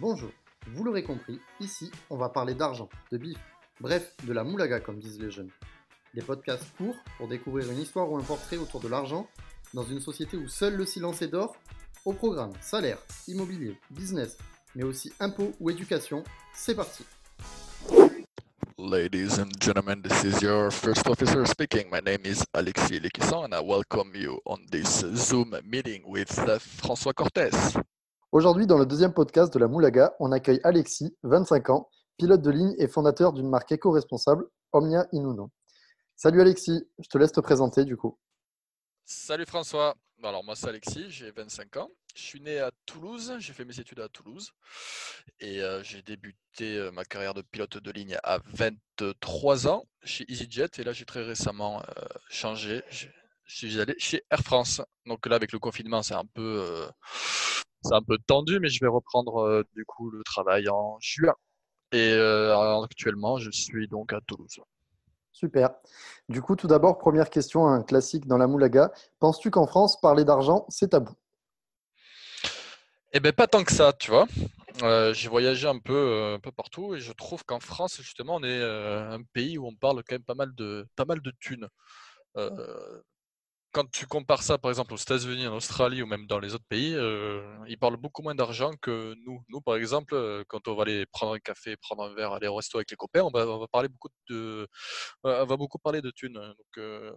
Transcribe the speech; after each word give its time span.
Bonjour, 0.00 0.30
vous 0.68 0.82
l'aurez 0.82 1.02
compris, 1.02 1.38
ici 1.60 1.90
on 2.08 2.16
va 2.16 2.30
parler 2.30 2.54
d'argent, 2.54 2.88
de 3.12 3.18
bif, 3.18 3.36
bref, 3.82 4.14
de 4.24 4.32
la 4.32 4.44
moulaga 4.44 4.80
comme 4.80 4.98
disent 4.98 5.20
les 5.20 5.30
jeunes. 5.30 5.50
Des 6.14 6.22
podcasts 6.22 6.74
courts 6.78 6.96
pour 7.18 7.28
découvrir 7.28 7.70
une 7.70 7.78
histoire 7.78 8.10
ou 8.10 8.16
un 8.16 8.22
portrait 8.22 8.56
autour 8.56 8.80
de 8.80 8.88
l'argent 8.88 9.28
dans 9.74 9.84
une 9.84 10.00
société 10.00 10.38
où 10.38 10.48
seul 10.48 10.74
le 10.74 10.86
silence 10.86 11.20
est 11.20 11.28
d'or. 11.28 11.54
Au 12.06 12.14
programme 12.14 12.52
salaire, 12.62 12.96
immobilier, 13.28 13.78
business, 13.90 14.38
mais 14.74 14.84
aussi 14.84 15.12
impôts 15.20 15.52
ou 15.60 15.68
éducation, 15.68 16.24
c'est 16.54 16.74
parti. 16.74 17.04
Ladies 18.78 19.38
and 19.38 19.50
gentlemen, 19.60 20.00
this 20.00 20.24
is 20.24 20.40
your 20.40 20.70
first 20.70 21.06
officer 21.10 21.44
speaking. 21.44 21.90
My 21.90 22.00
name 22.00 22.24
is 22.24 22.42
Alexis 22.54 23.00
Lekisson 23.00 23.44
and 23.44 23.54
I 23.54 23.60
welcome 23.60 24.12
you 24.14 24.40
on 24.46 24.60
this 24.70 25.04
Zoom 25.14 25.54
meeting 25.62 26.04
with 26.06 26.38
uh, 26.38 26.58
François 26.58 27.12
Cortés. 27.12 27.50
Aujourd'hui, 28.32 28.68
dans 28.68 28.78
le 28.78 28.86
deuxième 28.86 29.12
podcast 29.12 29.52
de 29.52 29.58
la 29.58 29.66
Moulaga, 29.66 30.14
on 30.20 30.30
accueille 30.30 30.60
Alexis, 30.62 31.16
25 31.24 31.70
ans, 31.70 31.90
pilote 32.16 32.40
de 32.40 32.52
ligne 32.52 32.76
et 32.78 32.86
fondateur 32.86 33.32
d'une 33.32 33.48
marque 33.48 33.72
éco-responsable, 33.72 34.46
Omnia 34.70 35.08
Inuno. 35.10 35.50
Salut 36.14 36.40
Alexis, 36.40 36.88
je 37.00 37.08
te 37.08 37.18
laisse 37.18 37.32
te 37.32 37.40
présenter 37.40 37.84
du 37.84 37.96
coup. 37.96 38.16
Salut 39.04 39.46
François. 39.46 39.96
Alors 40.22 40.44
moi 40.44 40.54
c'est 40.54 40.68
Alexis, 40.68 41.10
j'ai 41.10 41.32
25 41.32 41.78
ans. 41.78 41.90
Je 42.14 42.22
suis 42.22 42.40
né 42.40 42.60
à 42.60 42.70
Toulouse, 42.86 43.34
j'ai 43.40 43.52
fait 43.52 43.64
mes 43.64 43.80
études 43.80 43.98
à 43.98 44.08
Toulouse 44.08 44.52
et 45.40 45.60
euh, 45.60 45.82
j'ai 45.82 46.02
débuté 46.02 46.76
euh, 46.76 46.92
ma 46.92 47.04
carrière 47.04 47.34
de 47.34 47.42
pilote 47.42 47.78
de 47.78 47.90
ligne 47.90 48.16
à 48.22 48.38
23 48.44 49.66
ans 49.66 49.88
chez 50.04 50.24
EasyJet 50.30 50.68
et 50.78 50.84
là 50.84 50.92
j'ai 50.92 51.04
très 51.04 51.24
récemment 51.24 51.82
euh, 51.82 52.04
changé. 52.28 52.84
Je 52.90 53.08
suis 53.46 53.80
allé 53.80 53.96
chez 53.98 54.22
Air 54.30 54.42
France. 54.42 54.82
Donc 55.04 55.26
là 55.26 55.34
avec 55.34 55.50
le 55.50 55.58
confinement 55.58 56.04
c'est 56.04 56.14
un 56.14 56.26
peu 56.26 56.86
c'est 57.82 57.94
un 57.94 58.02
peu 58.02 58.18
tendu 58.26 58.60
mais 58.60 58.68
je 58.68 58.80
vais 58.80 58.88
reprendre 58.88 59.64
du 59.74 59.84
coup 59.84 60.10
le 60.10 60.22
travail 60.24 60.68
en 60.68 60.98
juin. 61.00 61.34
Et 61.92 62.12
actuellement 62.84 63.38
je 63.38 63.50
suis 63.50 63.88
donc 63.88 64.12
à 64.12 64.20
Toulouse. 64.26 64.60
Super. 65.32 65.70
Du 66.28 66.42
coup, 66.42 66.54
tout 66.54 66.66
d'abord, 66.66 66.98
première 66.98 67.30
question, 67.30 67.66
un 67.66 67.82
classique 67.82 68.26
dans 68.26 68.36
la 68.36 68.46
moulaga. 68.46 68.92
Penses-tu 69.20 69.50
qu'en 69.50 69.66
France, 69.66 69.98
parler 70.00 70.24
d'argent, 70.24 70.66
c'est 70.68 70.88
tabou? 70.88 71.14
Eh 73.12 73.20
bien, 73.20 73.32
pas 73.32 73.46
tant 73.46 73.64
que 73.64 73.72
ça, 73.72 73.92
tu 73.92 74.10
vois. 74.10 74.26
Euh, 74.82 75.12
j'ai 75.14 75.28
voyagé 75.28 75.66
un 75.66 75.78
peu, 75.78 75.94
euh, 75.94 76.36
un 76.36 76.40
peu 76.40 76.52
partout 76.52 76.94
et 76.94 77.00
je 77.00 77.12
trouve 77.12 77.44
qu'en 77.44 77.58
France, 77.58 77.96
justement, 78.02 78.36
on 78.36 78.42
est 78.42 78.60
euh, 78.60 79.10
un 79.10 79.22
pays 79.32 79.58
où 79.58 79.66
on 79.66 79.74
parle 79.74 80.02
quand 80.06 80.14
même 80.14 80.24
pas 80.24 80.34
mal 80.34 80.54
de, 80.54 80.86
pas 80.94 81.04
mal 81.04 81.20
de 81.20 81.32
thunes 81.40 81.68
quand 83.72 83.88
tu 83.90 84.06
compares 84.06 84.42
ça, 84.42 84.58
par 84.58 84.70
exemple, 84.70 84.92
aux 84.94 84.96
États-Unis, 84.96 85.46
en 85.46 85.54
Australie 85.54 86.02
ou 86.02 86.06
même 86.06 86.26
dans 86.26 86.40
les 86.40 86.54
autres 86.54 86.66
pays, 86.68 86.94
euh, 86.94 87.42
ils 87.68 87.78
parlent 87.78 87.96
beaucoup 87.96 88.22
moins 88.22 88.34
d'argent 88.34 88.72
que 88.80 89.14
nous. 89.24 89.42
Nous, 89.48 89.60
par 89.60 89.76
exemple, 89.76 90.14
euh, 90.14 90.42
quand 90.48 90.66
on 90.66 90.74
va 90.74 90.82
aller 90.82 91.06
prendre 91.06 91.34
un 91.34 91.38
café, 91.38 91.76
prendre 91.76 92.04
un 92.04 92.14
verre, 92.14 92.32
aller 92.32 92.48
au 92.48 92.56
resto 92.56 92.78
avec 92.78 92.90
les 92.90 92.96
copains, 92.96 93.22
on 93.22 93.30
va, 93.30 93.66
parler 93.68 93.88
beaucoup 93.88 94.08
de, 94.28 94.66
on 95.22 95.44
va 95.44 95.56
beaucoup 95.56 95.78
parler 95.78 96.02
de 96.02 96.10
thunes. 96.10 96.34
Donc, 96.34 96.78
euh, 96.78 97.12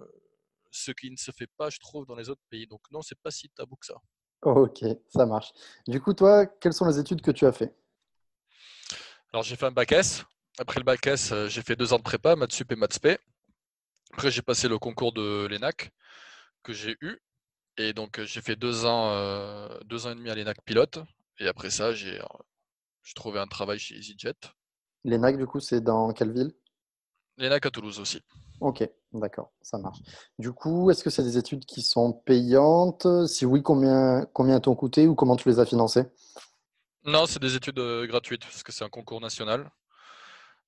ce 0.70 0.92
qui 0.92 1.10
ne 1.10 1.18
se 1.18 1.32
fait 1.32 1.50
pas, 1.58 1.70
je 1.70 1.80
trouve, 1.80 2.06
dans 2.06 2.16
les 2.16 2.30
autres 2.30 2.44
pays. 2.50 2.68
Donc, 2.68 2.82
non, 2.92 3.02
c'est 3.02 3.20
pas 3.22 3.32
si 3.32 3.50
tabou 3.50 3.76
que 3.76 3.88
ça. 3.88 3.96
Ok, 4.44 4.84
ça 5.10 5.26
marche. 5.26 5.52
Du 5.88 6.02
coup, 6.02 6.14
toi, 6.14 6.46
quelles 6.46 6.74
sont 6.74 6.86
les 6.86 7.00
études 7.00 7.22
que 7.22 7.32
tu 7.32 7.46
as 7.46 7.52
fait? 7.52 7.74
Alors, 9.32 9.44
j'ai 9.44 9.56
fait 9.56 9.66
un 9.66 9.72
bac 9.72 9.92
S. 9.92 10.24
Après 10.60 10.80
le 10.80 10.84
bac 10.84 11.08
S, 11.08 11.34
j'ai 11.48 11.64
fait 11.64 11.76
deux 11.76 11.94
ans 11.94 11.98
de 11.98 12.04
prépa, 12.04 12.36
maths 12.36 12.52
sup 12.52 12.72
et 12.72 12.76
maths 12.76 12.94
spé. 12.94 13.18
Après, 14.12 14.30
j'ai 14.30 14.44
passé 14.44 14.68
le 14.68 14.78
concours 14.78 15.14
de 15.14 15.48
l'ENAC 15.48 15.92
que 16.64 16.74
j'ai 16.74 16.98
eu. 17.02 17.20
Et 17.78 17.94
donc, 17.94 18.22
j'ai 18.22 18.42
fait 18.42 18.56
deux 18.56 18.86
ans, 18.86 19.12
deux 19.86 20.08
ans 20.08 20.12
et 20.12 20.16
demi 20.16 20.30
à 20.30 20.36
l'ENAC 20.36 20.62
pilote. 20.64 21.00
Et 21.40 21.48
après 21.48 21.70
ça, 21.70 21.94
j'ai 21.94 22.20
trouvé 23.16 23.40
un 23.40 23.48
travail 23.48 23.80
chez 23.80 23.96
EasyJet. 23.96 24.36
L'ENAC, 25.04 25.38
du 25.38 25.46
coup, 25.46 25.60
c'est 25.60 25.82
dans 25.82 26.14
quelle 26.14 26.32
ville? 26.32 26.54
L'ENAC 27.38 27.66
à 27.66 27.72
Toulouse 27.72 28.00
aussi. 28.00 28.22
Ok, 28.60 28.88
d'accord, 29.12 29.52
ça 29.62 29.78
marche. 29.78 30.00
Du 30.38 30.54
coup, 30.54 30.92
est-ce 30.92 31.04
que 31.04 31.10
c'est 31.10 31.24
des 31.24 31.38
études 31.38 31.66
qui 31.66 31.82
sont 31.82 32.14
payantes? 32.14 33.08
Si 33.28 33.46
oui, 33.46 33.64
combien, 33.64 34.26
combien 34.34 34.60
t'ont 34.60 34.76
coûté 34.76 35.08
ou 35.08 35.16
comment 35.16 35.36
tu 35.36 35.50
les 35.50 35.60
as 35.60 35.66
financées? 35.66 36.06
Non, 37.04 37.26
c'est 37.26 37.42
des 37.42 37.56
études 37.56 37.80
gratuites 38.08 38.44
parce 38.44 38.64
que 38.64 38.72
c'est 38.72 38.86
un 38.86 38.90
concours 38.90 39.20
national. 39.20 39.70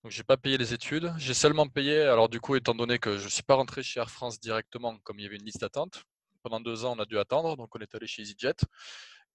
Donc, 0.06 0.12
j'ai 0.12 0.24
pas 0.24 0.38
payé 0.38 0.56
les 0.60 0.72
études. 0.72 1.12
J'ai 1.18 1.34
seulement 1.34 1.68
payé, 1.68 2.00
alors 2.02 2.30
du 2.30 2.40
coup, 2.40 2.56
étant 2.56 2.76
donné 2.76 3.00
que 3.00 3.18
je 3.18 3.24
ne 3.24 3.30
suis 3.30 3.42
pas 3.42 3.56
rentré 3.56 3.82
chez 3.82 4.00
Air 4.00 4.12
France 4.12 4.40
directement, 4.40 5.00
comme 5.02 5.18
il 5.18 5.24
y 5.24 5.26
avait 5.26 5.38
une 5.38 5.46
liste 5.46 5.62
d'attente, 5.62 6.04
pendant 6.44 6.60
deux 6.60 6.86
ans, 6.86 6.94
on 6.96 7.02
a 7.02 7.06
dû 7.06 7.18
attendre, 7.18 7.58
donc 7.58 7.76
on 7.76 7.80
est 7.80 7.96
allé 7.96 8.06
chez 8.06 8.22
EasyJet. 8.22 8.54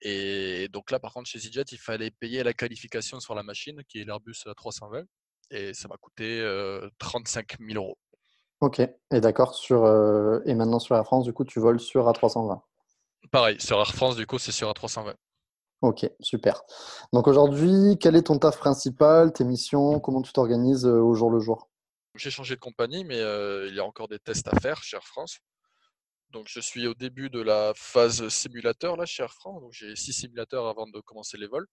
Et 0.00 0.69
donc 0.69 0.92
là, 0.92 1.00
par 1.00 1.12
contre, 1.12 1.28
chez 1.28 1.38
EasyJet, 1.38 1.64
il 1.72 1.78
fallait 1.78 2.12
payer 2.12 2.44
la 2.44 2.53
qualification 2.53 3.19
sur 3.19 3.34
la 3.34 3.42
machine, 3.42 3.82
qui 3.88 4.00
est 4.00 4.04
l'Airbus 4.04 4.44
A320, 4.47 5.06
et 5.50 5.75
ça 5.75 5.88
m'a 5.88 5.97
coûté 5.97 6.41
35 7.00 7.56
000 7.59 7.84
euros. 7.84 7.98
Ok, 8.60 8.78
et 8.78 9.20
d'accord, 9.20 9.56
sur, 9.56 9.84
euh, 9.84 10.38
et 10.47 10.54
maintenant 10.54 10.78
sur 10.78 10.94
Air 10.94 11.04
France, 11.04 11.25
du 11.25 11.32
coup, 11.32 11.44
tu 11.44 11.59
voles 11.59 11.80
sur 11.80 12.06
A320 12.09 12.60
Pareil, 13.32 13.60
sur 13.60 13.76
Air 13.80 13.92
France, 13.92 14.14
du 14.14 14.25
coup, 14.25 14.38
c'est 14.38 14.53
sur 14.53 14.70
A320. 14.70 15.16
Ok, 15.82 16.06
super. 16.20 16.62
Donc 17.14 17.26
aujourd'hui, 17.26 17.96
quel 17.98 18.14
est 18.14 18.24
ton 18.24 18.38
taf 18.38 18.58
principal, 18.58 19.32
tes 19.32 19.44
missions, 19.44 19.98
comment 19.98 20.20
tu 20.20 20.32
t'organises 20.32 20.84
euh, 20.86 21.00
au 21.00 21.14
jour 21.14 21.30
le 21.30 21.41
jour? 21.41 21.70
J'ai 22.16 22.30
changé 22.30 22.54
de 22.54 22.60
compagnie, 22.60 23.04
mais 23.04 23.18
euh, 23.18 23.66
il 23.68 23.74
y 23.74 23.80
a 23.80 23.84
encore 23.84 24.08
des 24.08 24.18
tests 24.18 24.46
à 24.48 24.60
faire 24.60 24.82
chez 24.82 24.96
Air 24.96 25.04
France. 25.04 25.38
Donc 26.32 26.48
je 26.48 26.60
suis 26.60 26.86
au 26.86 26.92
début 26.94 27.30
de 27.30 27.41
la 27.41 27.72
phase 27.74 28.28
simulateur 28.28 28.96
là 28.96 29.06
chez 29.06 29.22
Air 29.22 29.32
France. 29.32 29.62
Donc 29.62 29.72
j'ai 29.72 29.96
six 29.96 30.12
simulateurs 30.12 30.68
avant 30.68 30.86
de 30.86 31.00
commencer 31.00 31.38
les 31.38 31.46
vols. 31.46 31.66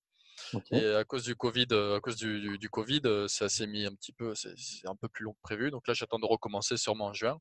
Et 0.71 0.85
à 0.93 1.03
cause 1.03 1.23
du 1.23 1.35
Covid, 1.35 1.67
euh, 1.71 1.97
à 1.97 1.99
cause 1.99 2.15
du, 2.15 2.57
du, 2.57 2.69
Covid, 2.69 3.01
ça 3.27 3.49
s'est 3.49 3.67
mis 3.67 3.85
un 3.85 3.93
petit 3.93 4.13
peu, 4.13 4.35
c'est 4.35 4.87
un 4.87 4.95
peu 4.95 5.09
plus 5.09 5.25
long 5.25 5.33
que 5.33 5.41
prévu. 5.41 5.69
Donc 5.69 5.85
là, 5.87 5.93
j'attends 5.93 6.19
de 6.19 6.27
recommencer 6.27 6.77
sûrement 6.77 7.07
en 7.07 7.13
juin. 7.13 7.39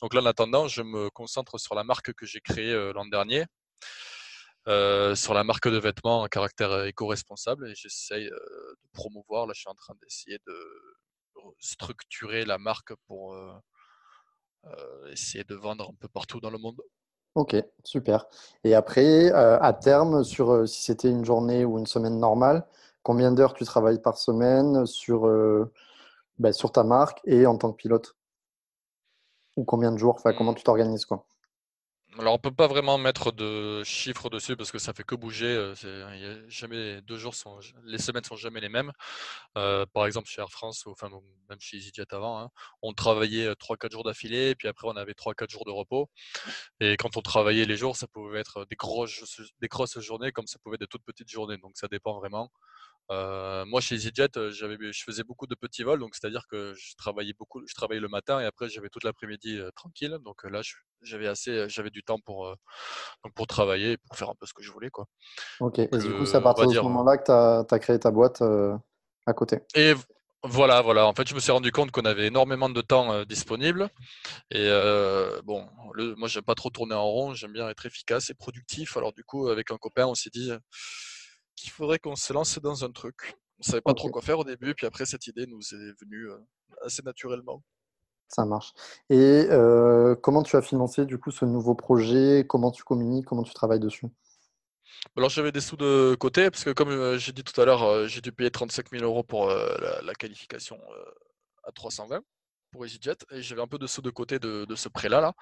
Donc 0.00 0.14
là, 0.14 0.22
en 0.22 0.26
attendant, 0.26 0.66
je 0.66 0.82
me 0.82 1.08
concentre 1.10 1.60
sur 1.60 1.74
la 1.74 1.84
marque 1.84 2.14
que 2.14 2.26
j'ai 2.26 2.40
créée 2.40 2.74
l'an 2.94 3.06
dernier. 3.06 3.44
Euh, 4.68 5.14
sur 5.14 5.32
la 5.32 5.42
marque 5.42 5.68
de 5.68 5.78
vêtements 5.78 6.20
en 6.20 6.26
caractère 6.26 6.70
euh, 6.70 6.84
éco-responsable 6.84 7.66
et 7.68 7.74
j'essaye 7.74 8.26
euh, 8.26 8.74
de 8.82 8.88
promouvoir. 8.92 9.46
Là, 9.46 9.54
je 9.54 9.60
suis 9.60 9.70
en 9.70 9.74
train 9.74 9.94
d'essayer 10.02 10.38
de 10.46 10.54
structurer 11.58 12.44
la 12.44 12.58
marque 12.58 12.92
pour 13.06 13.34
essayer 15.10 15.42
de 15.44 15.54
vendre 15.54 15.88
un 15.90 15.94
peu 15.98 16.08
partout 16.08 16.38
dans 16.38 16.50
le 16.50 16.58
monde. 16.58 16.80
Ok, 17.34 17.56
super. 17.82 18.26
Et 18.62 18.74
après, 18.74 19.30
à 19.32 19.72
terme, 19.72 20.22
sur 20.22 20.68
si 20.68 20.82
c'était 20.82 21.08
une 21.08 21.24
journée 21.24 21.64
ou 21.64 21.78
une 21.78 21.86
semaine 21.86 22.18
normale, 22.18 22.66
combien 23.02 23.32
d'heures 23.32 23.54
tu 23.54 23.64
travailles 23.64 24.02
par 24.02 24.18
semaine 24.18 24.84
sur, 24.84 25.22
ben, 26.38 26.52
sur 26.52 26.72
ta 26.72 26.84
marque 26.84 27.20
et 27.24 27.46
en 27.46 27.56
tant 27.56 27.72
que 27.72 27.76
pilote? 27.76 28.14
Ou 29.56 29.64
combien 29.64 29.92
de 29.92 29.96
jours? 29.96 30.16
Enfin, 30.16 30.34
comment 30.34 30.52
mmh. 30.52 30.56
tu 30.56 30.64
t'organises 30.64 31.06
quoi? 31.06 31.24
Alors, 32.18 32.34
on 32.34 32.38
peut 32.38 32.50
pas 32.50 32.66
vraiment 32.66 32.98
mettre 32.98 33.30
de 33.30 33.84
chiffres 33.84 34.30
dessus 34.30 34.56
parce 34.56 34.72
que 34.72 34.78
ça 34.80 34.92
fait 34.92 35.04
que 35.04 35.14
bouger. 35.14 35.46
Euh, 35.46 36.44
jamais 36.48 37.00
les 37.84 37.98
semaines 37.98 38.24
sont 38.24 38.36
jamais 38.36 38.60
les 38.60 38.68
mêmes. 38.68 38.90
Euh, 39.56 39.86
par 39.92 40.06
exemple, 40.06 40.28
chez 40.28 40.40
Air 40.40 40.50
France, 40.50 40.84
ou 40.86 40.94
même 41.48 41.60
chez 41.60 41.76
EasyJet 41.76 42.12
avant, 42.12 42.40
hein, 42.40 42.48
on 42.82 42.92
travaillait 42.94 43.54
3-4 43.54 43.92
jours 43.92 44.04
d'affilée, 44.04 44.54
puis 44.56 44.66
après 44.68 44.88
on 44.88 44.96
avait 44.96 45.14
3-4 45.14 45.50
jours 45.50 45.64
de 45.64 45.70
repos. 45.70 46.10
Et 46.80 46.96
quand 46.96 47.16
on 47.16 47.22
travaillait 47.22 47.64
les 47.64 47.76
jours, 47.76 47.96
ça 47.96 48.08
pouvait 48.08 48.40
être 48.40 48.66
des 48.66 48.76
grosses, 48.76 49.40
des 49.60 49.68
grosses 49.68 49.98
journées 50.00 50.32
comme 50.32 50.46
ça 50.46 50.58
pouvait 50.62 50.76
être 50.76 50.80
des 50.82 50.86
toutes 50.88 51.04
petites 51.04 51.30
journées. 51.30 51.58
Donc 51.58 51.72
ça 51.76 51.88
dépend 51.88 52.14
vraiment. 52.18 52.50
Euh, 53.10 53.64
moi, 53.66 53.80
chez 53.80 53.96
EasyJet, 53.96 54.28
je 54.36 55.02
faisais 55.04 55.24
beaucoup 55.24 55.46
de 55.46 55.54
petits 55.54 55.82
vols, 55.82 55.98
donc 55.98 56.14
c'est-à-dire 56.14 56.46
que 56.48 56.74
je 56.74 56.94
travaillais 56.96 57.32
beaucoup, 57.36 57.60
je 57.66 57.74
travaillais 57.74 58.00
le 58.00 58.08
matin 58.08 58.40
et 58.40 58.44
après 58.44 58.68
j'avais 58.68 58.88
toute 58.88 59.02
l'après-midi 59.04 59.60
tranquille. 59.74 60.18
Donc 60.24 60.44
là, 60.44 60.60
j'avais 61.02 61.26
assez, 61.26 61.68
j'avais 61.68 61.90
du 61.90 62.02
temps 62.02 62.20
pour, 62.20 62.54
pour 63.34 63.46
travailler 63.46 63.96
pour 63.96 64.16
faire 64.16 64.30
un 64.30 64.34
peu 64.38 64.46
ce 64.46 64.54
que 64.54 64.62
je 64.62 64.70
voulais. 64.70 64.90
Quoi. 64.90 65.06
Ok, 65.58 65.80
et 65.80 65.88
du 65.88 66.12
coup, 66.14 66.24
c'est 66.24 66.36
à 66.36 66.40
partir 66.40 66.68
de 66.68 66.74
ce 66.74 66.80
moment-là 66.80 67.18
que 67.18 67.24
tu 67.66 67.74
as, 67.74 67.78
créé 67.78 67.98
ta 67.98 68.10
boîte 68.12 68.42
à 68.42 69.32
côté. 69.32 69.58
Et 69.74 69.94
voilà, 70.44 70.80
voilà. 70.80 71.06
En 71.06 71.12
fait, 71.12 71.28
je 71.28 71.34
me 71.34 71.40
suis 71.40 71.52
rendu 71.52 71.72
compte 71.72 71.90
qu'on 71.90 72.04
avait 72.04 72.28
énormément 72.28 72.68
de 72.68 72.80
temps 72.80 73.24
disponible. 73.24 73.88
Et 74.52 74.70
bon, 75.44 75.66
le, 75.94 76.14
moi, 76.14 76.28
j'aime 76.28 76.44
pas 76.44 76.54
trop 76.54 76.70
tourner 76.70 76.94
en 76.94 77.06
rond, 77.06 77.34
j'aime 77.34 77.52
bien 77.52 77.68
être 77.68 77.86
efficace 77.86 78.30
et 78.30 78.34
productif. 78.34 78.96
Alors, 78.96 79.12
du 79.12 79.24
coup, 79.24 79.48
avec 79.48 79.72
un 79.72 79.78
copain, 79.78 80.06
on 80.06 80.14
s'est 80.14 80.30
dit 80.30 80.52
qu'il 81.60 81.72
faudrait 81.72 81.98
qu'on 81.98 82.16
se 82.16 82.32
lance 82.32 82.58
dans 82.58 82.84
un 82.84 82.90
truc. 82.90 83.36
On 83.58 83.62
savait 83.62 83.80
pas 83.80 83.94
trop 83.94 84.10
quoi 84.10 84.22
faire 84.22 84.38
au 84.38 84.44
début, 84.44 84.74
puis 84.74 84.86
après, 84.86 85.06
cette 85.06 85.26
idée 85.26 85.46
nous 85.46 85.60
est 85.74 86.00
venue 86.00 86.28
assez 86.82 87.02
naturellement. 87.02 87.62
Ça 88.30 88.44
marche. 88.44 88.72
Et 89.08 89.46
euh, 89.50 90.14
comment 90.14 90.44
tu 90.44 90.56
as 90.56 90.62
financé 90.62 91.04
du 91.04 91.18
coup 91.18 91.32
ce 91.32 91.44
nouveau 91.44 91.74
projet? 91.74 92.44
Comment 92.48 92.70
tu 92.70 92.84
communiques? 92.84 93.26
Comment 93.26 93.42
tu 93.42 93.52
travailles 93.52 93.80
dessus? 93.80 94.06
Alors 95.16 95.30
j'avais 95.30 95.50
des 95.50 95.60
sous 95.60 95.76
de 95.76 96.16
côté 96.18 96.50
parce 96.50 96.62
que 96.62 96.70
comme 96.70 96.90
euh, 96.90 97.18
j'ai 97.18 97.32
dit 97.32 97.42
tout 97.42 97.58
à 97.60 97.64
l'heure, 97.64 97.82
euh, 97.82 98.06
j'ai 98.06 98.20
dû 98.20 98.30
payer 98.30 98.50
35 98.50 98.90
000 98.90 99.04
euros 99.04 99.24
pour 99.24 99.48
la, 99.48 100.14
qualification 100.14 100.78
à 101.64 101.72
320 101.72 102.20
pour 102.70 102.86
EasyJet 102.86 103.16
et 103.32 103.42
j'avais 103.42 103.62
un 103.62 103.66
peu 103.66 103.78
de 103.78 103.88
sous 103.88 104.02
de 104.02 104.10
côté 104.10 104.38
de, 104.38 104.66
ce 104.76 104.88
prêt-là. 104.88 105.20
Là. 105.20 105.32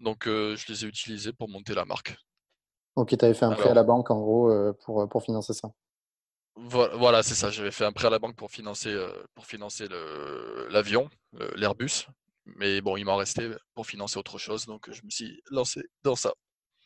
Donc 0.00 0.24
je 0.24 0.72
les 0.72 0.84
ai 0.84 0.88
utilisés 0.88 1.32
pour 1.32 1.48
monter 1.48 1.74
la 1.74 1.84
marque. 1.84 2.16
Ok, 2.98 3.16
tu 3.16 3.24
avais 3.24 3.34
fait 3.34 3.44
un 3.44 3.52
prêt 3.52 3.70
à 3.70 3.74
la 3.74 3.84
banque 3.84 4.10
en 4.10 4.18
gros 4.18 4.52
pour, 4.84 5.08
pour 5.08 5.22
financer 5.22 5.52
ça. 5.52 5.70
Voilà, 6.56 7.22
c'est 7.22 7.36
ça. 7.36 7.48
J'avais 7.50 7.70
fait 7.70 7.84
un 7.84 7.92
prêt 7.92 8.08
à 8.08 8.10
la 8.10 8.18
banque 8.18 8.34
pour 8.34 8.50
financer, 8.50 8.92
pour 9.36 9.46
financer 9.46 9.86
l'avion, 10.68 11.08
l'Airbus. 11.54 12.08
Mais 12.56 12.80
bon, 12.80 12.96
il 12.96 13.04
m'en 13.04 13.14
restait 13.14 13.50
pour 13.76 13.86
financer 13.86 14.18
autre 14.18 14.36
chose. 14.38 14.66
Donc, 14.66 14.90
je 14.90 15.00
me 15.04 15.10
suis 15.10 15.40
lancé 15.52 15.82
dans 16.02 16.16
ça. 16.16 16.32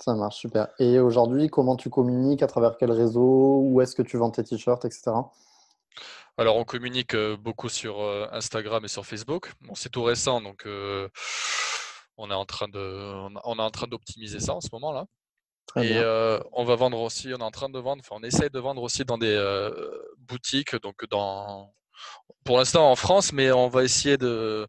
Ça 0.04 0.14
marche, 0.14 0.36
super. 0.36 0.68
Et 0.78 0.98
aujourd'hui, 0.98 1.48
comment 1.48 1.76
tu 1.76 1.88
communiques 1.88 2.42
À 2.42 2.46
travers 2.46 2.76
quel 2.76 2.92
réseau 2.92 3.62
Où 3.62 3.80
est-ce 3.80 3.94
que 3.94 4.02
tu 4.02 4.18
vends 4.18 4.30
tes 4.30 4.44
t-shirts, 4.44 4.84
etc. 4.84 5.12
Alors, 6.36 6.56
on 6.56 6.64
communique 6.64 7.16
beaucoup 7.40 7.70
sur 7.70 8.02
Instagram 8.32 8.84
et 8.84 8.88
sur 8.88 9.06
Facebook. 9.06 9.54
Bon, 9.62 9.74
c'est 9.74 9.88
tout 9.88 10.02
récent, 10.02 10.42
donc 10.42 10.66
on 12.18 12.30
est 12.30 12.34
en 12.34 12.44
train 12.44 12.68
de, 12.68 12.78
on 13.44 13.56
est 13.56 13.62
en 13.62 13.70
train 13.70 13.86
d'optimiser 13.86 14.40
ça 14.40 14.54
en 14.54 14.60
ce 14.60 14.68
moment-là. 14.72 15.06
Et 15.76 15.98
on 16.52 16.64
va 16.64 16.76
vendre 16.76 17.00
aussi, 17.00 17.28
on 17.34 17.38
est 17.38 17.42
en 17.42 17.50
train 17.50 17.68
de 17.68 17.78
vendre, 17.78 18.02
enfin, 18.04 18.16
on 18.20 18.24
essaye 18.24 18.50
de 18.50 18.58
vendre 18.58 18.82
aussi 18.82 19.04
dans 19.04 19.18
des 19.18 19.36
boutiques, 20.18 20.76
donc 20.76 21.04
dans, 21.08 21.72
pour 22.44 22.58
l'instant 22.58 22.90
en 22.90 22.96
France, 22.96 23.32
mais 23.32 23.50
on 23.52 23.68
va 23.68 23.84
essayer 23.84 24.16
de, 24.16 24.66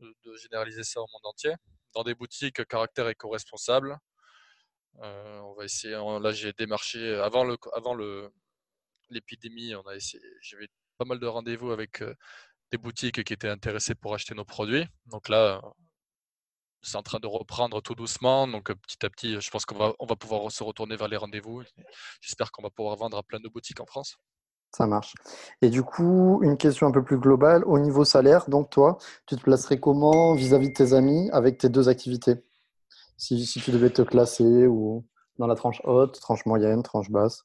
de, 0.00 0.36
généraliser 0.36 0.84
ça 0.84 1.00
au 1.00 1.06
monde 1.12 1.26
entier, 1.32 1.54
dans 1.94 2.04
des 2.04 2.14
boutiques 2.14 2.64
caractère 2.66 3.08
éco-responsable. 3.08 3.98
on 4.98 5.54
va 5.56 5.64
essayer, 5.64 5.94
là 5.94 6.32
j'ai 6.32 6.52
démarché 6.52 7.14
avant 7.16 7.44
le, 7.44 7.56
avant 7.74 7.94
le, 7.94 8.30
l'épidémie, 9.10 9.74
on 9.74 9.82
a 9.82 9.96
essayé, 9.96 10.22
j'avais 10.42 10.68
pas 10.98 11.04
mal 11.04 11.18
de 11.18 11.26
rendez-vous 11.26 11.70
avec 11.70 12.02
des 12.70 12.78
boutiques 12.78 13.24
qui 13.24 13.32
étaient 13.32 13.48
intéressées 13.48 13.94
pour 13.94 14.14
acheter 14.14 14.34
nos 14.34 14.44
produits. 14.44 14.86
Donc 15.06 15.28
là, 15.28 15.60
c'est 16.82 16.96
en 16.96 17.02
train 17.02 17.18
de 17.20 17.26
reprendre 17.26 17.80
tout 17.80 17.94
doucement. 17.94 18.46
Donc 18.46 18.72
petit 18.72 19.04
à 19.04 19.10
petit, 19.10 19.40
je 19.40 19.50
pense 19.50 19.64
qu'on 19.64 19.76
va, 19.76 19.92
on 19.98 20.06
va 20.06 20.16
pouvoir 20.16 20.50
se 20.50 20.62
retourner 20.62 20.96
vers 20.96 21.08
les 21.08 21.16
rendez-vous. 21.16 21.62
J'espère 22.20 22.52
qu'on 22.52 22.62
va 22.62 22.70
pouvoir 22.70 22.96
vendre 22.96 23.16
à 23.16 23.22
plein 23.22 23.40
de 23.40 23.48
boutiques 23.48 23.80
en 23.80 23.86
France. 23.86 24.16
Ça 24.72 24.86
marche. 24.86 25.14
Et 25.62 25.68
du 25.68 25.82
coup, 25.82 26.40
une 26.42 26.56
question 26.56 26.86
un 26.86 26.92
peu 26.92 27.02
plus 27.02 27.18
globale. 27.18 27.64
Au 27.64 27.78
niveau 27.78 28.04
salaire, 28.04 28.48
donc 28.48 28.70
toi, 28.70 28.98
tu 29.26 29.36
te 29.36 29.42
placerais 29.42 29.80
comment 29.80 30.34
vis-à-vis 30.34 30.68
de 30.68 30.74
tes 30.74 30.92
amis 30.92 31.28
avec 31.32 31.58
tes 31.58 31.68
deux 31.68 31.88
activités? 31.88 32.44
Si, 33.16 33.44
si 33.46 33.60
tu 33.60 33.72
devais 33.72 33.90
te 33.90 34.02
classer 34.02 34.66
ou 34.66 35.04
dans 35.38 35.46
la 35.46 35.56
tranche 35.56 35.80
haute, 35.84 36.20
tranche 36.20 36.46
moyenne, 36.46 36.82
tranche 36.82 37.10
basse 37.10 37.44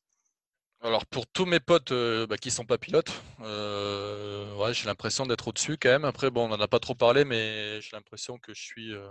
alors 0.86 1.06
pour 1.08 1.26
tous 1.26 1.46
mes 1.46 1.60
potes 1.60 1.92
euh, 1.92 2.28
bah, 2.28 2.38
qui 2.38 2.52
sont 2.52 2.66
pas 2.66 2.78
pilotes, 2.78 3.12
euh, 3.42 4.56
ouais, 4.58 4.74
j'ai 4.74 4.86
l'impression 4.86 5.26
d'être 5.26 5.48
au-dessus 5.48 5.78
quand 5.78 5.90
même. 5.90 6.06
Après, 6.06 6.30
bon, 6.30 6.46
on 6.46 6.50
n'en 6.50 6.60
a 6.60 6.68
pas 6.68 6.80
trop 6.80 6.94
parlé, 6.94 7.26
mais 7.26 7.82
j'ai 7.82 7.96
l'impression 7.96 8.38
que 8.38 8.54
je 8.54 8.62
suis, 8.62 8.94
euh, 8.94 9.10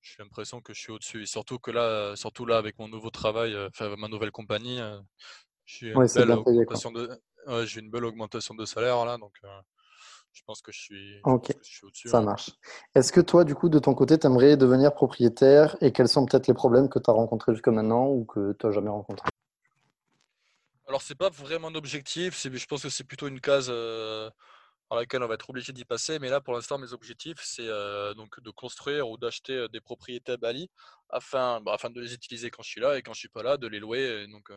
j'ai 0.00 0.22
l'impression 0.22 0.60
que 0.60 0.72
je 0.72 0.80
suis 0.80 0.92
au-dessus. 0.92 1.22
Et 1.22 1.26
surtout 1.26 1.58
que 1.58 1.72
là, 1.72 2.14
surtout 2.14 2.46
là, 2.46 2.58
avec 2.58 2.78
mon 2.78 2.86
nouveau 2.86 3.10
travail, 3.10 3.56
enfin 3.66 3.96
ma 3.96 4.06
nouvelle 4.06 4.30
compagnie, 4.30 4.78
j'ai 5.66 5.88
une, 5.88 6.06
belle 6.06 6.30
augmentation 6.30 6.92
de, 6.92 7.10
j'ai 7.64 7.80
une 7.80 7.90
belle 7.90 8.04
augmentation 8.04 8.54
de 8.54 8.64
salaire 8.64 9.04
là, 9.04 9.18
donc 9.18 9.34
je 10.32 10.42
pense 10.46 10.62
que 10.62 10.70
je 10.70 10.80
suis, 10.80 11.20
Ok, 11.24 11.52
ça 12.06 12.20
marche. 12.20 12.52
Est-ce 12.94 13.12
que 13.12 13.20
toi, 13.20 13.44
du 13.44 13.56
coup, 13.56 13.68
de 13.68 13.80
ton 13.80 13.94
côté, 13.94 14.16
tu 14.16 14.26
aimerais 14.28 14.56
devenir 14.56 14.94
propriétaire? 14.94 15.76
Et 15.80 15.92
quels 15.92 16.08
sont 16.08 16.24
peut-être 16.24 16.46
les 16.46 16.54
problèmes 16.54 16.88
que 16.88 17.00
tu 17.00 17.10
as 17.10 17.14
rencontrés 17.14 17.52
jusqu'à 17.52 17.72
maintenant 17.72 18.06
ou 18.06 18.24
que 18.24 18.52
tu 18.58 18.66
n'as 18.66 18.72
jamais 18.72 18.90
rencontrés? 18.90 19.31
Alors, 20.92 21.00
c'est 21.00 21.14
pas 21.14 21.30
vraiment 21.30 21.68
un 21.68 21.74
objectif, 21.74 22.38
je 22.38 22.66
pense 22.66 22.82
que 22.82 22.90
c'est 22.90 23.04
plutôt 23.04 23.26
une 23.26 23.40
case 23.40 23.68
euh, 23.70 24.28
dans 24.90 24.96
laquelle 24.96 25.22
on 25.22 25.26
va 25.26 25.36
être 25.36 25.48
obligé 25.48 25.72
d'y 25.72 25.86
passer. 25.86 26.18
Mais 26.18 26.28
là, 26.28 26.42
pour 26.42 26.52
l'instant, 26.52 26.76
mes 26.76 26.92
objectifs, 26.92 27.40
c'est 27.42 27.66
euh, 27.66 28.12
donc 28.12 28.40
de 28.42 28.50
construire 28.50 29.08
ou 29.08 29.16
d'acheter 29.16 29.54
euh, 29.54 29.68
des 29.68 29.80
propriétés 29.80 30.32
à 30.32 30.36
Bali 30.36 30.68
afin, 31.08 31.62
bah, 31.62 31.72
afin 31.72 31.88
de 31.88 31.98
les 31.98 32.12
utiliser 32.12 32.50
quand 32.50 32.62
je 32.62 32.68
suis 32.68 32.80
là 32.82 32.98
et 32.98 33.02
quand 33.02 33.14
je 33.14 33.20
suis 33.20 33.30
pas 33.30 33.42
là, 33.42 33.56
de 33.56 33.66
les 33.68 33.80
louer. 33.80 34.26
donc, 34.26 34.52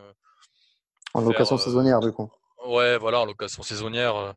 en 1.14 1.22
location 1.22 1.56
saisonnière, 1.56 2.00
du 2.00 2.12
coup. 2.12 2.30
Ouais, 2.66 2.98
voilà, 2.98 3.20
en 3.20 3.24
location 3.24 3.62
saisonnière. 3.62 4.34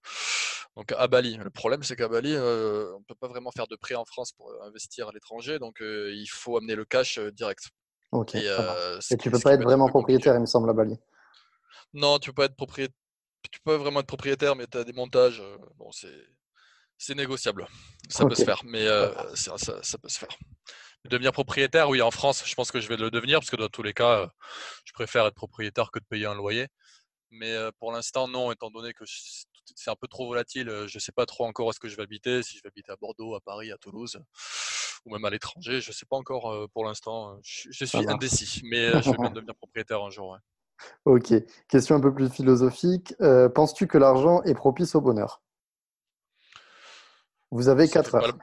donc 0.78 0.94
à 0.94 1.08
Bali. 1.10 1.36
Le 1.36 1.50
problème, 1.50 1.84
c'est 1.84 1.98
qu'à 1.98 2.08
Bali, 2.08 2.34
on 2.34 3.00
ne 3.00 3.04
peut 3.10 3.16
pas 3.20 3.28
vraiment 3.28 3.52
faire 3.52 3.68
de 3.68 3.76
prêt 3.76 3.96
en 3.96 4.06
France 4.06 4.32
pour 4.32 4.54
investir 4.64 5.10
à 5.10 5.12
l'étranger. 5.12 5.60
Donc, 5.60 5.82
il 5.82 6.28
faut 6.32 6.56
amener 6.56 6.76
le 6.76 6.86
cash 6.86 7.20
direct. 7.20 7.68
Ok. 8.14 8.36
Et, 8.36 8.48
et 9.12 9.18
tu 9.18 9.30
peux 9.30 9.40
pas 9.40 9.56
être 9.56 9.64
vraiment 9.64 9.90
propriétaire, 9.90 10.36
il 10.36 10.40
me 10.40 10.46
semble, 10.46 10.70
à 10.70 10.74
Bali. 10.74 10.98
Non, 11.94 12.20
tu 12.20 12.30
peux 12.30 12.36
pas 12.36 12.46
être 12.46 12.56
propriétaire. 12.56 12.96
Tu 13.52 13.60
peux 13.62 13.76
vraiment 13.76 14.02
être 14.02 14.08
propriétaire, 14.08 14.56
mais 14.56 14.68
tu 14.68 14.78
as 14.78 14.84
des 14.84 14.94
montages. 14.94 15.42
Bon, 15.78 15.92
c'est 16.98 17.16
négociable. 17.16 17.68
Ça 18.10 18.26
peut 18.26 18.36
se 18.36 18.44
faire, 18.44 18.62
mais 18.66 18.86
euh, 18.86 19.14
ça, 19.36 19.54
peut 19.98 20.10
se 20.10 20.20
faire. 20.20 20.30
Devenir 21.06 21.32
propriétaire, 21.32 21.90
oui, 21.90 22.02
en 22.02 22.12
France, 22.12 22.44
je 22.46 22.54
pense 22.54 22.72
que 22.72 22.82
je 22.82 22.90
vais 22.90 22.98
le 22.98 23.10
devenir, 23.10 23.40
parce 23.40 23.50
que 23.50 23.56
dans 23.56 23.70
tous 23.70 23.84
les 23.84 23.94
cas, 23.94 24.30
je 24.84 24.92
préfère 24.92 25.26
être 25.26 25.36
propriétaire 25.36 25.90
que 25.92 26.00
de 26.00 26.06
payer 26.06 26.26
un 26.26 26.36
loyer. 26.36 26.68
Mais 27.32 27.56
pour 27.80 27.92
l'instant, 27.92 28.28
non, 28.28 28.52
étant 28.52 28.70
donné 28.70 28.94
que 28.94 29.06
c'est 29.06 29.90
un 29.90 29.96
peu 29.96 30.08
trop 30.08 30.28
volatile. 30.28 30.68
Je 30.88 30.98
ne 30.98 31.00
sais 31.00 31.14
pas 31.14 31.26
trop 31.26 31.46
encore 31.46 31.68
où 31.68 31.70
est-ce 31.70 31.80
que 31.80 31.88
je 31.88 31.96
vais 31.96 32.04
habiter, 32.04 32.44
si 32.44 32.58
je 32.58 32.64
vais 32.64 32.70
habiter 32.70 32.92
à 32.92 32.98
Bordeaux, 32.98 33.36
à 33.36 33.40
Paris, 33.40 33.72
à 33.72 33.78
Toulouse, 33.78 34.22
ou 35.06 35.14
même 35.14 35.24
à 35.24 35.30
l'étranger. 35.30 35.80
Je 35.80 35.90
ne 35.90 35.94
sais 35.94 36.06
pas 36.06 36.18
encore 36.18 36.70
pour 36.72 36.84
l'instant. 36.84 37.40
Je, 37.44 37.86
suis 37.86 38.10
indécis, 38.10 38.62
mais 38.66 39.02
je 39.02 39.12
vais 39.12 39.18
bien 39.18 39.30
devenir 39.32 39.56
propriétaire 39.56 40.04
un 40.04 40.10
jour. 40.10 40.38
Ok. 41.06 41.34
Question 41.68 41.96
un 41.96 42.00
peu 42.00 42.14
plus 42.14 42.30
philosophique. 42.30 43.14
Euh, 43.22 43.50
penses-tu 43.50 43.88
que 43.88 43.98
l'argent 43.98 44.42
est 44.44 44.54
propice 44.54 44.96
au 44.96 45.02
bonheur? 45.02 45.42
Vous 47.52 47.68
avez 47.68 47.88
4 47.88 48.16
heures. 48.16 48.38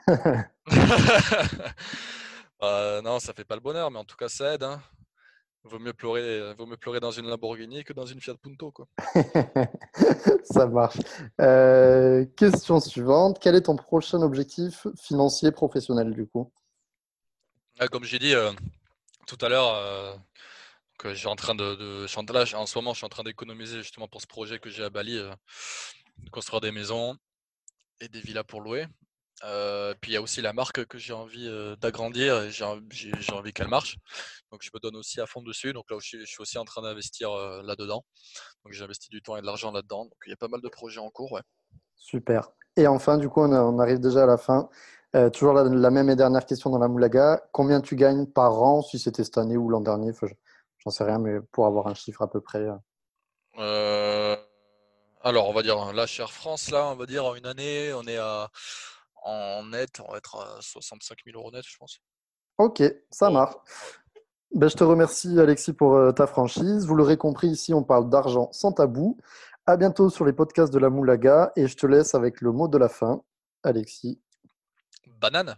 Euh, 2.62 3.02
non, 3.02 3.20
ça 3.20 3.32
fait 3.32 3.44
pas 3.44 3.54
le 3.54 3.60
bonheur, 3.60 3.90
mais 3.90 3.98
en 3.98 4.04
tout 4.04 4.16
cas, 4.16 4.28
ça 4.28 4.54
aide. 4.54 4.64
Hein. 4.64 4.80
Vaut 5.64 5.78
mieux 5.78 5.92
pleurer, 5.92 6.54
vaut 6.54 6.66
mieux 6.66 6.76
pleurer 6.76 7.00
dans 7.00 7.10
une 7.10 7.26
Lamborghini 7.28 7.84
que 7.84 7.92
dans 7.92 8.06
une 8.06 8.20
Fiat 8.20 8.36
Punto, 8.40 8.70
quoi. 8.70 8.86
ça 10.44 10.66
marche. 10.66 10.98
Euh, 11.40 12.24
question 12.36 12.80
suivante. 12.80 13.38
Quel 13.40 13.54
est 13.56 13.62
ton 13.62 13.76
prochain 13.76 14.22
objectif 14.22 14.86
financier 15.00 15.50
professionnel, 15.52 16.12
du 16.12 16.26
coup? 16.26 16.52
Ah, 17.78 17.88
Comme 17.88 18.04
j'ai 18.04 18.18
dit 18.18 18.34
tout 19.26 19.38
à 19.40 19.48
l'heure, 19.48 20.18
que 20.96 21.14
j'ai 21.14 21.28
en 21.28 21.36
train 21.36 21.54
de, 21.54 22.06
là, 22.32 22.44
en 22.58 22.66
ce 22.66 22.78
moment, 22.78 22.92
je 22.92 22.98
suis 22.98 23.06
en 23.06 23.10
train 23.10 23.22
d'économiser 23.22 23.78
justement 23.82 24.08
pour 24.08 24.20
ce 24.20 24.26
projet 24.26 24.58
que 24.58 24.70
j'ai 24.70 24.84
à 24.84 24.90
Bali, 24.90 25.16
euh, 25.16 25.30
de 26.18 26.30
construire 26.30 26.60
des 26.60 26.72
maisons 26.72 27.16
et 28.00 28.08
des 28.08 28.20
villas 28.20 28.44
pour 28.44 28.60
louer. 28.60 28.86
Euh, 29.44 29.94
puis 30.00 30.12
il 30.12 30.14
y 30.14 30.16
a 30.16 30.22
aussi 30.22 30.40
la 30.40 30.54
marque 30.54 30.86
que 30.86 30.96
j'ai 30.96 31.12
envie 31.12 31.46
euh, 31.46 31.76
d'agrandir 31.76 32.42
et 32.42 32.50
j'ai 32.50 32.64
envie 32.64 33.52
qu'elle 33.52 33.68
marche. 33.68 33.98
Donc 34.50 34.62
je 34.62 34.70
me 34.72 34.80
donne 34.80 34.96
aussi 34.96 35.20
à 35.20 35.26
fond 35.26 35.42
dessus. 35.42 35.74
Donc 35.74 35.90
là 35.90 35.96
aussi, 35.96 36.18
je 36.20 36.24
suis 36.24 36.40
aussi 36.40 36.56
en 36.56 36.64
train 36.64 36.80
d'investir 36.80 37.30
là-dedans. 37.62 38.04
Donc 38.64 38.72
j'ai 38.72 38.82
investi 38.82 39.10
du 39.10 39.20
temps 39.20 39.36
et 39.36 39.42
de 39.42 39.46
l'argent 39.46 39.72
là-dedans. 39.72 40.04
Donc 40.04 40.16
il 40.26 40.30
y 40.30 40.32
a 40.32 40.36
pas 40.36 40.48
mal 40.48 40.62
de 40.62 40.68
projets 40.68 41.00
en 41.00 41.10
cours. 41.10 41.32
Ouais. 41.32 41.42
Super. 41.96 42.48
Et 42.76 42.86
enfin, 42.86 43.18
du 43.18 43.28
coup, 43.28 43.42
on, 43.42 43.78
arrive 43.78 44.00
déjà 44.00 44.22
à 44.22 44.26
la 44.26 44.38
fin. 44.38 44.70
toujours 45.34 45.52
la, 45.52 45.90
même 45.90 46.08
et 46.08 46.16
dernière 46.16 46.46
question 46.46 46.70
dans 46.70 46.78
la 46.78 46.88
Moulaga. 46.88 47.42
Combien 47.52 47.82
tu 47.82 47.94
gagnes 47.94 48.26
par 48.26 48.62
an, 48.62 48.80
si 48.80 48.98
c'était 48.98 49.24
cette 49.24 49.38
année 49.38 49.58
ou 49.58 49.68
l'an 49.68 49.82
dernier? 49.82 50.12
J'en 50.86 50.90
sais 50.92 51.02
rien, 51.02 51.18
mais 51.18 51.40
pour 51.50 51.66
avoir 51.66 51.88
un 51.88 51.94
chiffre 51.94 52.22
à 52.22 52.30
peu 52.30 52.40
près. 52.40 52.60
Euh. 52.60 52.76
Euh, 53.58 54.36
alors, 55.20 55.48
on 55.48 55.52
va 55.52 55.62
dire, 55.62 55.92
là, 55.92 56.06
chez 56.06 56.22
Air 56.22 56.32
France, 56.32 56.70
là, 56.70 56.86
on 56.86 56.94
va 56.94 57.06
dire, 57.06 57.24
en 57.24 57.34
une 57.34 57.46
année, 57.46 57.92
on 57.92 58.04
est 58.04 58.18
à, 58.18 58.48
en 59.24 59.64
net, 59.64 59.98
on 59.98 60.12
va 60.12 60.18
être 60.18 60.36
à 60.36 60.62
65 60.62 61.18
000 61.26 61.36
euros 61.36 61.50
net, 61.50 61.64
je 61.66 61.76
pense. 61.76 61.98
Ok, 62.58 62.84
ça 63.10 63.30
marche. 63.30 63.56
Ben, 64.54 64.68
je 64.68 64.76
te 64.76 64.84
remercie, 64.84 65.40
Alexis, 65.40 65.72
pour 65.72 65.96
euh, 65.96 66.12
ta 66.12 66.28
franchise. 66.28 66.86
Vous 66.86 66.94
l'aurez 66.94 67.16
compris, 67.16 67.48
ici, 67.48 67.74
on 67.74 67.82
parle 67.82 68.08
d'argent 68.08 68.48
sans 68.52 68.70
tabou. 68.70 69.18
À 69.66 69.76
bientôt 69.76 70.08
sur 70.08 70.24
les 70.24 70.32
podcasts 70.32 70.72
de 70.72 70.78
la 70.78 70.88
Moulaga 70.88 71.50
et 71.56 71.66
je 71.66 71.76
te 71.76 71.88
laisse 71.88 72.14
avec 72.14 72.40
le 72.40 72.52
mot 72.52 72.68
de 72.68 72.78
la 72.78 72.88
fin. 72.88 73.22
Alexis. 73.64 74.20
Banane. 75.20 75.56